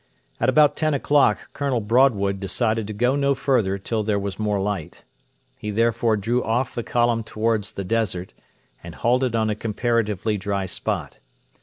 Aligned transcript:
At 0.39 0.49
about 0.49 0.75
ten 0.75 0.95
o'clock 0.95 1.51
Colonel 1.53 1.79
Broadwood 1.79 2.39
decided 2.39 2.87
to 2.87 2.91
go 2.93 3.15
no 3.15 3.35
further 3.35 3.77
till 3.77 4.01
there 4.01 4.17
was 4.17 4.39
more 4.39 4.59
light. 4.59 5.03
He 5.59 5.69
therefore 5.69 6.17
drew 6.17 6.43
off 6.43 6.73
the 6.73 6.81
column 6.81 7.23
towards 7.23 7.73
the 7.73 7.83
desert, 7.83 8.33
and 8.83 8.95
halted 8.95 9.35
on 9.35 9.51
a 9.51 9.55
comparatively 9.55 10.39
dry 10.39 10.65
spot. 10.65 11.19